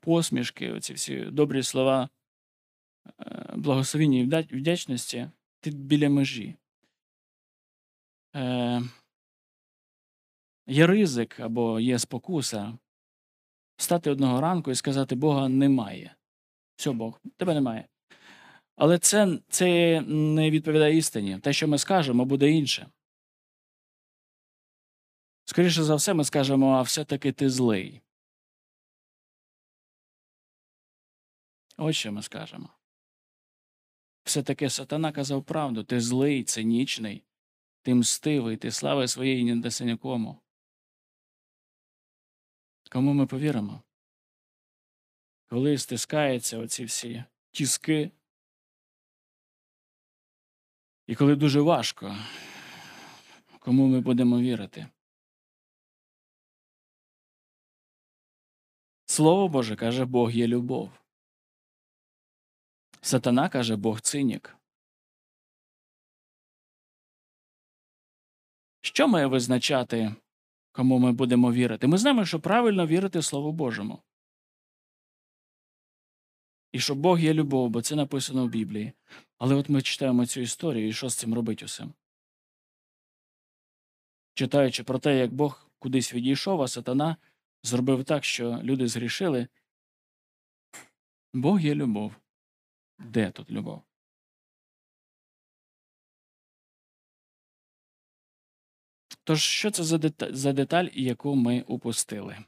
[0.00, 2.08] посмішки, ці всі добрі слова
[3.20, 4.18] е, благословіння
[4.50, 6.56] і вдячності, ти біля межі.
[8.36, 8.82] Е,
[10.66, 12.78] є ризик або є спокуса
[13.76, 16.16] встати одного ранку і сказати, Бога немає.
[16.76, 17.88] Все, Бог, тебе немає.
[18.76, 21.38] Але це, це не відповідає істині.
[21.38, 22.86] Те, що ми скажемо, буде інше.
[25.44, 28.00] Скоріше за все, ми скажемо, а все-таки ти злий.
[31.76, 32.70] Ось що ми скажемо.
[34.36, 37.24] Все-таки сатана казав правду, ти злий, цинічний,
[37.82, 40.40] ти мстивий, ти слави своєї не даси нікому.
[42.90, 43.82] Кому ми повіримо?
[45.46, 48.10] Коли стискаються оці всі тіски,
[51.06, 52.16] і коли дуже важко,
[53.58, 54.86] кому ми будемо вірити?
[59.06, 61.05] Слово Боже каже, Бог є любов.
[63.06, 64.56] Сатана каже, Бог цинік.
[68.80, 70.14] Що має визначати,
[70.72, 71.86] кому ми будемо вірити?
[71.86, 74.02] Ми знаємо, що правильно вірити Слову Божому.
[76.72, 78.92] І що Бог є любов, бо це написано в Біблії.
[79.38, 81.92] Але от ми читаємо цю історію, і що з цим робить усім?
[84.34, 87.16] Читаючи про те, як Бог кудись відійшов, а сатана
[87.62, 89.48] зробив так, що люди згрішили.
[91.32, 92.14] Бог є любов.
[92.98, 93.82] Де тут любов?
[99.24, 102.44] Тож, що це за деталь, за деталь, яку ми упустили?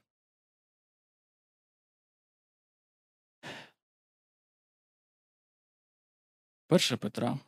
[6.67, 7.39] Перше Петра,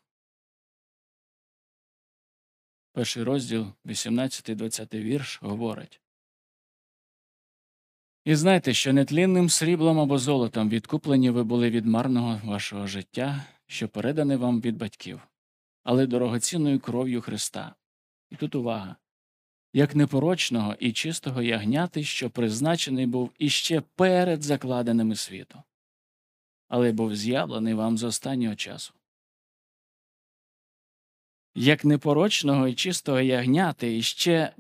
[2.93, 6.01] перший розділ, 18-20 вірш, говорить.
[8.25, 13.89] І знайте, що нетлінним сріблом або золотом відкуплені ви були від марного вашого життя, що
[13.89, 15.21] передане вам від батьків,
[15.83, 17.75] але дорогоцінною кров'ю Христа.
[18.31, 18.97] І тут увага
[19.73, 25.63] як непорочного і чистого ягняти, що призначений був іще перед закладеними світу,
[26.69, 28.95] але був з'явлений вам з останнього часу.
[31.55, 34.53] Як непорочного і чистого ягняти, іще,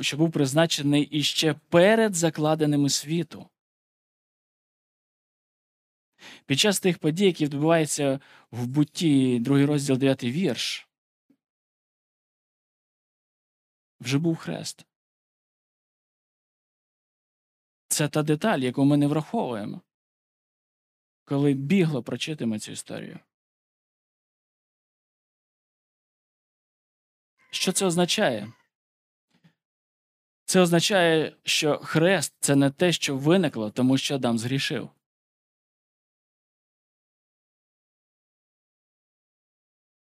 [0.00, 3.48] що був призначений іще перед закладеними світу.
[6.46, 8.20] Під час тих подій, які відбуваються
[8.50, 10.88] в бутті, другий розділ 9 вірш,
[14.00, 14.86] вже був хрест.
[17.88, 19.80] Це та деталь, яку ми не враховуємо,
[21.24, 23.18] коли бігло прочитимо цю історію.
[27.50, 28.52] Що це означає?
[30.54, 34.90] Це означає, що хрест це не те, що виникло, тому що Адам згрішив.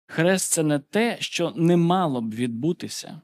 [0.06, 3.20] Хрест це не те, що не мало б відбутися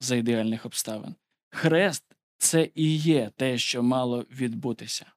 [0.00, 1.14] за ідеальних обставин.
[1.50, 2.04] Хрест
[2.38, 5.12] це і є те, що мало відбутися.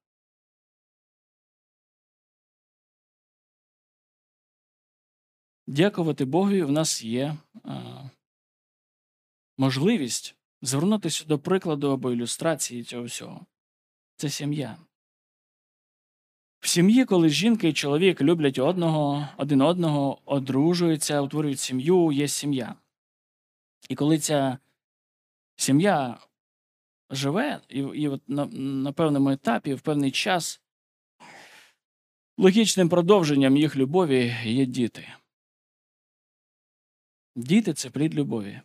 [5.68, 8.04] Дякувати Богові, в нас є а,
[9.58, 13.46] можливість звернутися до прикладу або ілюстрації цього всього.
[14.16, 14.78] Це сім'я.
[16.60, 22.76] В сім'ї, коли жінка і чоловік люблять одного, один одного, одружуються, утворюють сім'ю, є сім'я.
[23.90, 24.58] І коли ця
[25.56, 26.18] сім'я
[27.10, 30.62] живе, і і от на, на певному етапі, в певний час,
[32.38, 35.08] логічним продовженням їх любові є діти.
[37.36, 38.62] Діти це плід любові.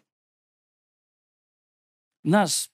[2.26, 2.72] Нас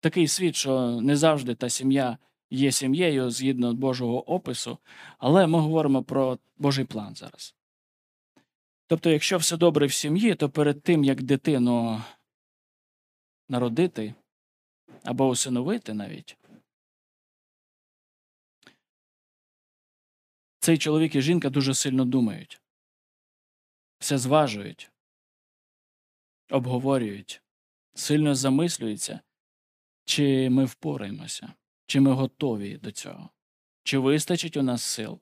[0.00, 2.18] такий світ, що не завжди та сім'я
[2.50, 4.78] є сім'єю згідно Божого опису,
[5.18, 7.54] але ми говоримо про Божий план зараз.
[8.86, 12.02] Тобто, якщо все добре в сім'ї, то перед тим, як дитину
[13.48, 14.14] народити
[15.04, 16.38] або усиновити навіть,
[20.58, 22.60] цей чоловік і жінка дуже сильно думають,
[23.98, 24.90] все зважують,
[26.50, 27.42] обговорюють,
[27.96, 29.20] сильно замислюються,
[30.04, 31.54] чи ми впораємося,
[31.86, 33.30] чи ми готові до цього,
[33.82, 35.20] чи вистачить у нас сил.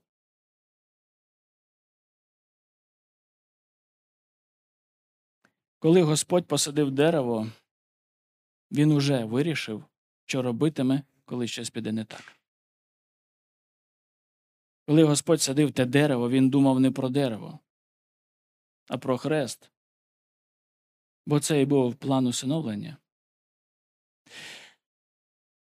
[5.79, 7.51] Коли Господь посадив дерево,
[8.71, 9.85] він уже вирішив,
[10.25, 12.33] що робитиме, коли щось піде не так.
[14.87, 17.59] Коли Господь садив те дерево, він думав не про дерево,
[18.89, 19.71] а про хрест.
[21.27, 22.97] Бо це і був план усиновлення.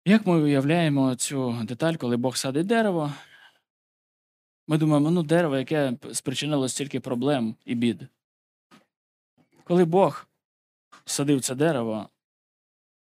[0.05, 3.13] Як ми уявляємо цю деталь, коли Бог садить дерево,
[4.67, 8.07] ми думаємо, ну дерево, яке спричинило стільки проблем і бід.
[9.63, 10.27] Коли Бог
[11.05, 12.09] садив це дерево,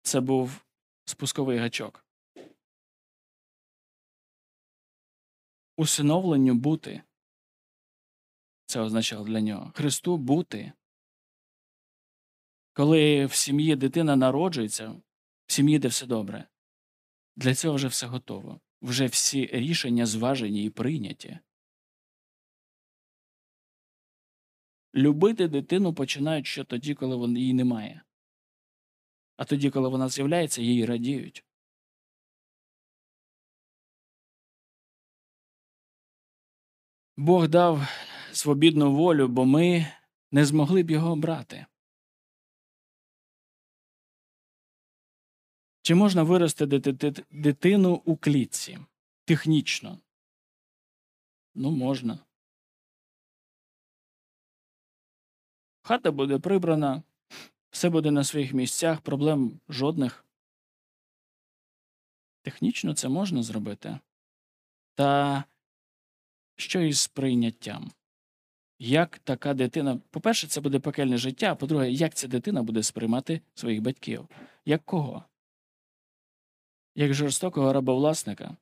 [0.01, 0.65] це був
[1.05, 2.05] спусковий гачок.
[5.77, 7.01] Усиновленню бути.
[8.65, 9.71] Це означало для нього.
[9.75, 10.73] Христу бути.
[12.77, 15.01] Коли в сім'ї дитина народжується,
[15.45, 16.47] в сім'ї де все добре,
[17.35, 18.59] для цього вже все готово.
[18.81, 21.39] Вже всі рішення зважені і прийняті.
[24.95, 28.01] Любити дитину починають ще тоді, коли її немає.
[29.37, 31.45] А тоді, коли вона з'являється, їй радіють.
[37.15, 37.81] Бог дав
[38.33, 39.87] свобідну волю, бо ми
[40.31, 41.65] не змогли б його обрати.
[45.88, 46.80] Чи можна виростити
[47.32, 48.80] дитину у клітці?
[49.26, 50.00] Технічно?
[51.56, 52.19] Ну, можна.
[55.82, 57.04] Хата буде прибрана,
[57.69, 60.25] все буде на своїх місцях, проблем жодних.
[62.42, 64.00] Технічно це можна зробити.
[64.96, 65.44] Та
[66.56, 67.92] що із прийняттям?
[68.79, 70.00] Як така дитина.
[70.10, 74.27] По-перше, це буде пекельне життя, а по-друге, як ця дитина буде сприймати своїх батьків?
[74.65, 75.25] Як кого?
[77.00, 78.58] Як жорстокого рабовласника,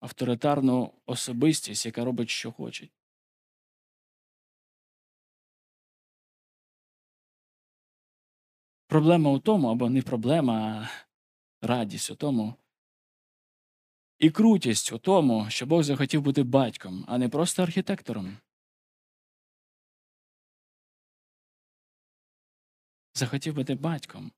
[0.00, 2.88] авторитарну особистість, яка робить, що хоче.
[8.86, 10.88] Проблема у тому, або не проблема,
[11.60, 12.54] а радість у тому.
[14.18, 18.36] І крутість у тому, що Бог захотів бути батьком, а не просто архітектором.
[23.14, 24.32] захотів бути батьком,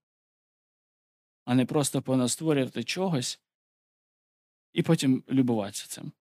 [1.44, 3.40] а не просто понастворювати чогось
[4.72, 6.12] і потім любуватися цим.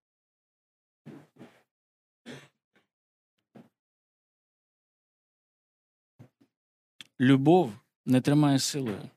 [7.20, 7.74] Любов
[8.06, 9.10] не тримає силою.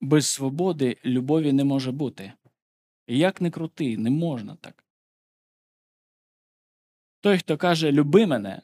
[0.00, 2.32] Без свободи любові не може бути.
[3.06, 4.84] Як не крути, не можна так.
[7.20, 8.62] Той, хто каже люби мене,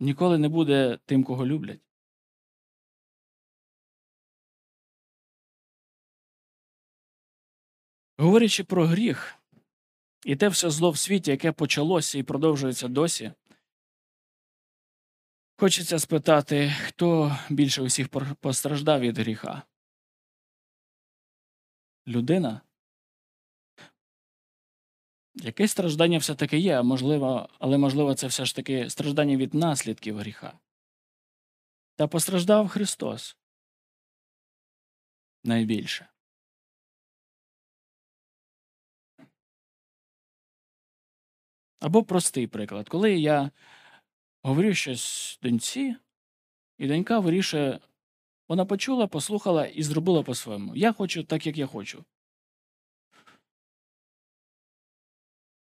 [0.00, 1.80] ніколи не буде тим, кого люблять.
[8.20, 9.34] Говорячи про гріх
[10.24, 13.32] і те все зло в світі, яке почалося і продовжується досі,
[15.56, 18.08] хочеться спитати, хто більше усіх
[18.40, 19.62] постраждав від гріха?
[22.06, 22.60] Людина?
[25.34, 30.58] Якесь страждання все-таки є, можливо, але можливо, це все ж таки страждання від наслідків гріха.
[31.96, 33.36] Та постраждав Христос
[35.44, 36.09] найбільше.
[41.80, 42.88] Або простий приклад.
[42.88, 43.50] Коли я
[44.42, 45.96] говорю щось доньці,
[46.78, 47.80] і донька вирішує,
[48.48, 50.76] вона почула, послухала і зробила по-своєму.
[50.76, 52.04] Я хочу так, як я хочу.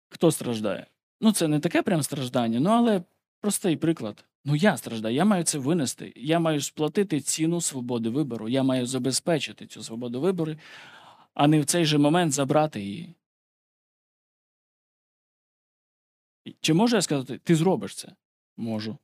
[0.09, 0.87] Хто страждає?
[1.21, 3.03] Ну, це не таке прям страждання, ну але
[3.41, 4.25] простий приклад.
[4.45, 6.13] Ну, я страждаю, я маю це винести.
[6.17, 8.49] Я маю сплатити ціну свободи вибору.
[8.49, 10.57] Я маю забезпечити цю свободу вибору,
[11.35, 13.15] а не в цей же момент забрати її.
[16.61, 18.17] Чи можу я сказати, ти зробиш це?
[18.57, 18.99] Можу.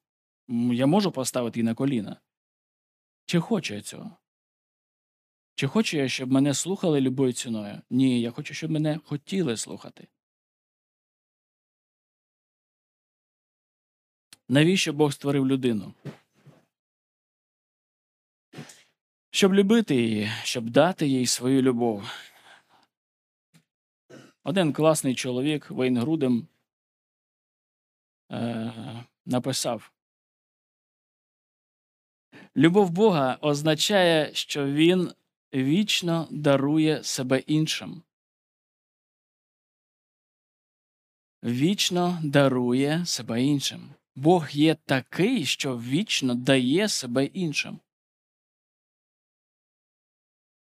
[0.73, 2.21] Я можу поставити її на коліна.
[3.27, 4.17] Чи хочу я цього?
[5.55, 7.83] Чи хочу я, щоб мене слухали любою ціною?
[7.91, 10.09] Ні, я хочу, щоб мене хотіли слухати.
[14.49, 15.95] Навіщо Бог створив людину?
[19.31, 22.05] Щоб любити її, щоб дати їй свою любов.
[24.45, 26.49] Один класний чоловік Вейн Грудем
[29.27, 29.93] написав:
[32.57, 35.13] Любов Бога означає, що Він
[35.55, 38.03] вічно дарує себе іншим.
[41.45, 43.91] Вічно дарує себе іншим.
[44.15, 47.81] Бог є такий, що вічно дає себе іншим.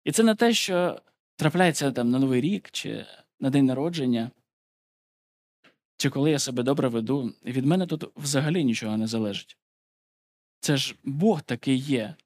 [0.04, 1.02] І це не те, що
[1.36, 3.06] трапляється там на Новий рік чи
[3.40, 4.30] на день народження,
[6.02, 7.34] чи коли я себе добре веду.
[7.44, 9.58] Від мене тут взагалі нічого не залежить.
[10.60, 12.16] Це ж Бог такий є.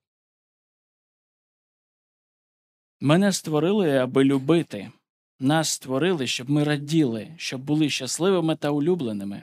[3.00, 4.92] Мене створили, аби любити.
[5.40, 9.42] Нас створили, щоб ми раділи, щоб були щасливими та улюбленими.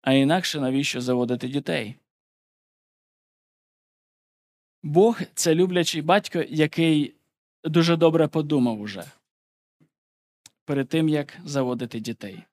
[0.00, 1.94] А інакше навіщо заводити дітей?
[4.82, 7.14] Бог це люблячий батько, який
[7.64, 9.04] дуже добре подумав уже
[10.64, 12.44] перед тим, як заводити дітей.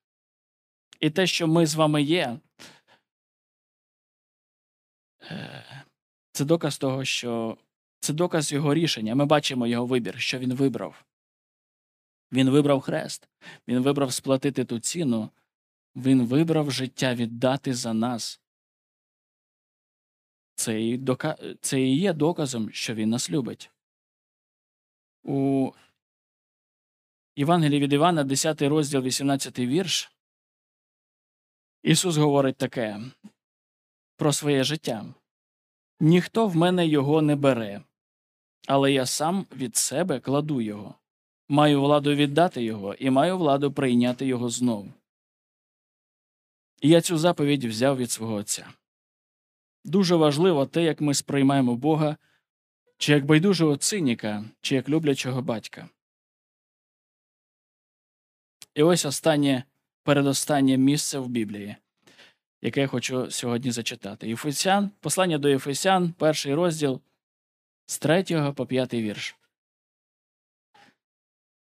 [0.99, 2.39] І те, що ми з вами є,
[5.22, 5.84] е,
[6.32, 7.57] це доказ того, що
[7.99, 9.16] це доказ його рішення.
[9.16, 11.05] Ми бачимо його вибір, що він вибрав.
[12.32, 13.30] Він вибрав хрест,
[13.68, 15.30] він вибрав сплатити ту ціну,
[15.95, 18.41] він вибрав життя віддати за нас.
[20.55, 21.38] Це і, дока...
[21.62, 23.72] це і є доказом, що він нас любить.
[25.24, 25.72] У
[27.36, 30.11] Євангелії від Івана, 10 розділ, 18 вірш,
[31.84, 32.99] Ісус говорить таке
[34.15, 35.05] про своє життя.
[35.99, 37.82] Ніхто в мене його не бере,
[38.67, 40.95] але я сам від себе кладу його.
[41.49, 44.93] Маю владу віддати його і маю владу прийняти його знову.
[46.82, 48.73] І я цю заповідь взяв від свого Отця.
[49.84, 52.17] Дуже важливо те, як ми сприймаємо Бога,
[52.97, 55.89] чи як байдужого циніка, чи як люблячого батька.
[58.76, 59.63] І ось останнє,
[60.03, 61.76] передостаннє місце в Біблії,
[62.61, 64.28] яке я хочу сьогодні зачитати.
[64.28, 67.01] Єфесян, послання до Єфесян, перший розділ
[67.86, 69.36] з 3 по 5 вірш.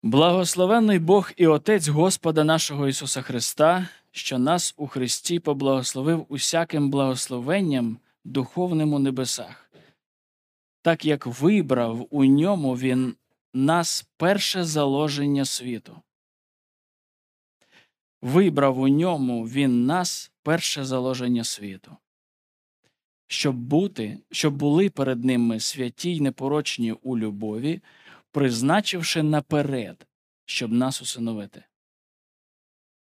[0.03, 7.99] Благословенний Бог і Отець Господа нашого Ісуса Христа, що нас у Христі поблагословив усяким благословенням
[8.25, 9.71] духовним у небесах,
[10.83, 13.15] так як вибрав у ньому Він
[13.55, 16.03] нас перше заложення світу.
[18.23, 21.97] Вибрав у ньому Він нас перше заложення світу,
[23.27, 27.81] щоб бути, щоб були перед ним ми святі й непорочні у любові,
[28.31, 30.07] призначивши наперед,
[30.45, 31.65] щоб нас усиновити.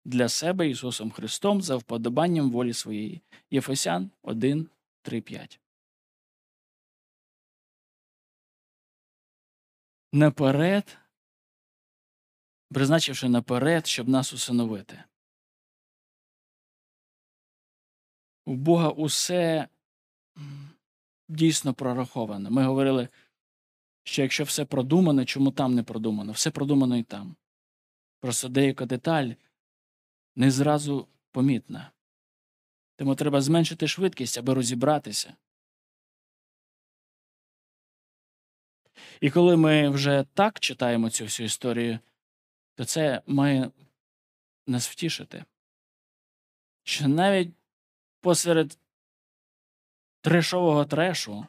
[0.05, 3.21] для себе Ісусом Христом за вподобанням волі своєї.
[3.51, 4.69] Єфесян 1,
[5.01, 5.59] 3, 5.
[10.13, 10.97] Наперед,
[12.73, 15.03] призначивши наперед, щоб нас усиновити.
[18.45, 19.67] У Бога усе
[21.29, 22.51] дійсно прораховано.
[22.51, 23.09] Ми говорили,
[24.03, 26.31] що якщо все продумано, чому там не продумано?
[26.31, 27.35] Все продумано і там.
[28.19, 29.31] Просто деяка деталь
[30.35, 31.91] не зразу помітна.
[32.95, 35.35] Тому треба зменшити швидкість, аби розібратися.
[39.21, 41.99] І коли ми вже так читаємо цю всю історію,
[42.77, 43.71] то це має
[44.67, 45.45] нас втішити.
[46.83, 47.53] Що навіть
[48.21, 48.79] посеред
[50.21, 51.47] трешового трешу,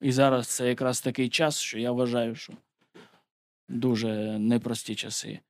[0.00, 2.52] і зараз це якраз такий час, що я вважаю, що
[3.68, 5.40] дуже непрості часи.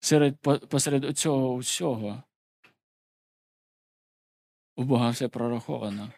[0.00, 0.38] Серед,
[0.68, 2.22] посеред цього всього
[4.76, 6.12] у Бога все прораховано.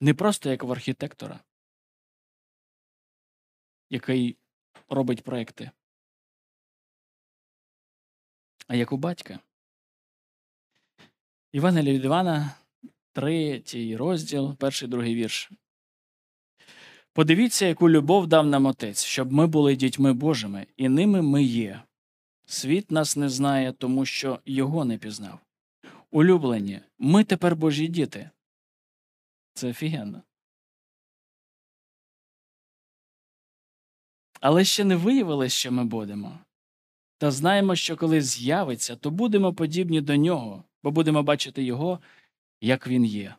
[0.00, 1.40] Не просто як в архітектора,
[3.94, 4.36] який
[4.88, 5.70] робить проекти,
[8.66, 9.38] а як у батька.
[11.52, 12.54] Івангелія від Івана,
[13.12, 15.50] третій розділ, перший другий вірш.
[17.12, 21.82] Подивіться, яку любов дав нам Отець, щоб ми були дітьми Божими, і ними ми є.
[22.46, 25.38] Світ нас не знає, тому що його не пізнав.
[26.10, 28.30] Улюблені, ми тепер Божі діти.
[29.52, 30.22] Це офігенно.
[34.44, 36.38] Але ще не виявилось, що ми будемо.
[37.18, 42.00] Та знаємо, що коли з'явиться, то будемо подібні до нього, бо будемо бачити його,
[42.60, 43.34] як він є.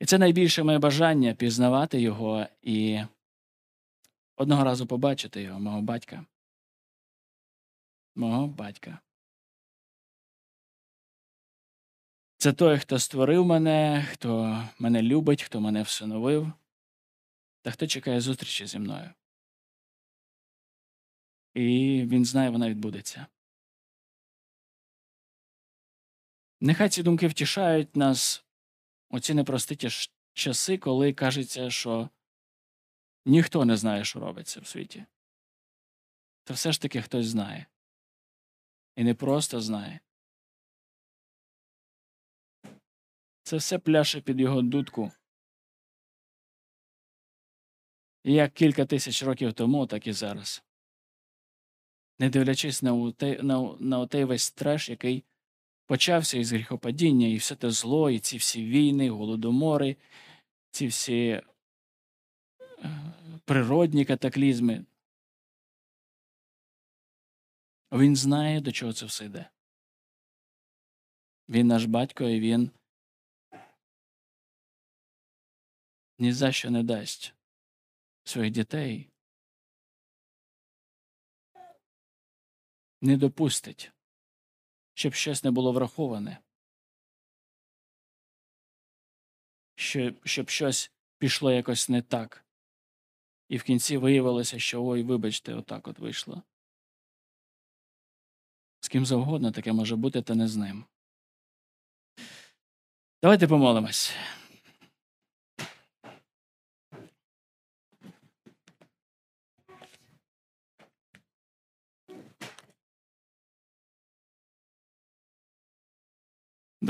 [0.00, 3.00] І це найбільше моє бажання пізнавати його і
[4.36, 6.24] одного разу побачити його, мого батька.
[8.14, 8.98] Мого батька.
[12.36, 16.52] Це той, хто створив мене, хто мене любить, хто мене всиновив,
[17.62, 19.14] та хто чекає зустрічі зі мною.
[21.54, 23.26] І він знає, вона відбудеться.
[26.60, 28.44] Нехай ці думки втішають нас
[29.10, 29.90] у ці непрості
[30.32, 32.08] часи, коли кажеться, що
[33.26, 35.04] ніхто не знає, що робиться в світі.
[36.44, 37.66] Та все ж таки хтось знає.
[38.96, 40.00] І не просто знає.
[43.42, 45.12] Це все пляше під його дудку.
[48.24, 50.62] Як кілька тисяч років тому, так і зараз.
[52.18, 55.24] Не дивлячись на, оте, на, на отей весь треш, який
[55.86, 59.96] почався із гріхопадіння, і все те зло, і ці всі війни, голодомори,
[60.70, 61.42] ці всі е,
[63.44, 64.84] природні катаклізми.
[67.92, 69.50] Він знає, до чого це все йде.
[71.48, 72.70] Він наш батько, і він
[76.18, 77.34] ні за що не дасть
[78.30, 79.10] своїх дітей.
[83.00, 83.92] Не допустить,
[84.94, 86.38] щоб щось не було враховане,
[89.74, 92.44] щоб, щоб щось пішло якось не так,
[93.48, 96.42] і в кінці виявилося, що ой, вибачте, отак от вийшло.
[98.80, 100.84] З ким завгодно таке може бути, та не з ним.
[103.22, 104.14] Давайте помолимось.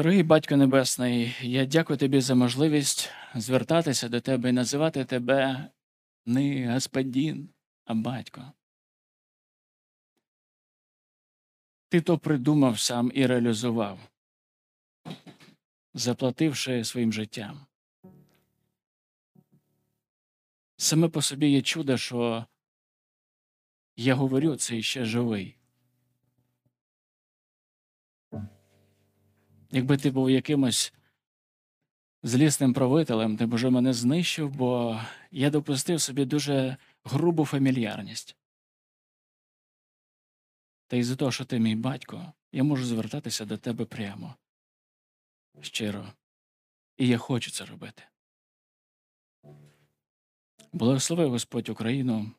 [0.01, 5.70] Дорогий Батько Небесний, я дякую тобі за можливість звертатися до тебе і називати тебе
[6.26, 7.48] не господин,
[7.84, 8.53] а батько.
[11.88, 13.98] Ти то придумав сам і реалізував,
[15.94, 17.66] заплативши своїм життям.
[20.76, 22.46] Саме по собі є чудо, що
[23.96, 25.60] я говорю це ще живий.
[29.71, 30.93] Якби ти був якимось
[32.23, 35.01] злісним правителем, ти б уже мене знищив, бо
[35.31, 38.37] я допустив собі дуже грубу фамільярність.
[40.87, 44.35] Та із за того, що ти мій батько, я можу звертатися до тебе прямо,
[45.61, 46.12] щиро,
[46.97, 48.03] і я хочу це робити.
[50.73, 52.31] Благослови Господь Україну,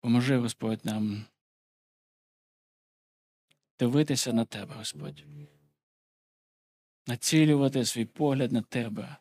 [0.00, 1.24] поможи Господь нам
[3.78, 5.24] дивитися на тебе, Господь
[7.06, 9.16] націлювати свій погляд на тебе,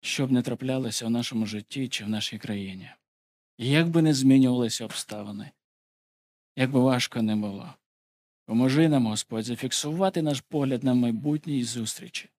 [0.00, 2.90] що б не траплялося в нашому житті чи в нашій країні.
[3.58, 5.50] І як би не змінювалися обставини,
[6.56, 7.74] як би важко не було.
[8.44, 12.30] Поможи нам, Господь, зафіксувати наш погляд на майбутній зустрічі.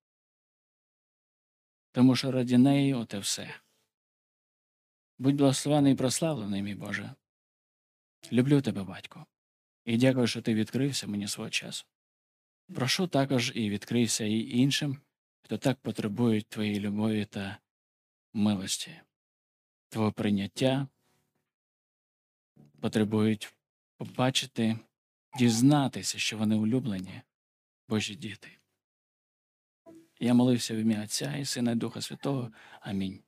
[1.92, 3.54] Тому що раді неї оте все.
[5.18, 7.14] Будь благословений і прославлений, мій Боже.
[8.32, 9.26] Люблю тебе, батько,
[9.84, 11.86] і дякую, що ти відкрився мені свого часу.
[12.74, 14.98] Прошу також і відкрийся і іншим,
[15.42, 17.58] хто так потребують твоєї любові та
[18.32, 19.00] милості,
[19.88, 20.88] твого прийняття,
[22.80, 23.54] потребують
[23.96, 24.78] побачити,
[25.38, 27.22] дізнатися, що вони улюблені,
[27.88, 28.48] Божі діти.
[30.20, 32.52] Я молився в ім'я Отця і Сина і Духа Святого.
[32.80, 33.22] Амінь.